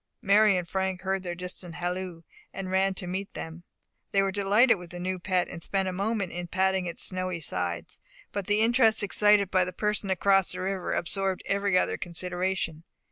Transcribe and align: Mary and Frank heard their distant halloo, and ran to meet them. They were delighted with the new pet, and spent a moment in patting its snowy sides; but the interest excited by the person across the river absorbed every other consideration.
Mary 0.23 0.57
and 0.57 0.67
Frank 0.67 1.01
heard 1.01 1.21
their 1.21 1.35
distant 1.35 1.75
halloo, 1.75 2.23
and 2.51 2.71
ran 2.71 2.95
to 2.95 3.05
meet 3.05 3.31
them. 3.33 3.61
They 4.11 4.23
were 4.23 4.31
delighted 4.31 4.79
with 4.79 4.89
the 4.89 4.99
new 4.99 5.19
pet, 5.19 5.47
and 5.47 5.61
spent 5.61 5.87
a 5.87 5.93
moment 5.93 6.31
in 6.31 6.47
patting 6.47 6.87
its 6.87 7.03
snowy 7.03 7.39
sides; 7.39 7.99
but 8.31 8.47
the 8.47 8.61
interest 8.61 9.03
excited 9.03 9.51
by 9.51 9.63
the 9.63 9.71
person 9.73 10.09
across 10.09 10.53
the 10.53 10.61
river 10.61 10.91
absorbed 10.91 11.43
every 11.45 11.77
other 11.77 11.97
consideration. 11.99 12.83